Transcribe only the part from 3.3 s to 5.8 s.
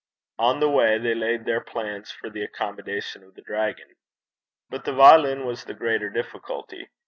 the dragon. But the violin was the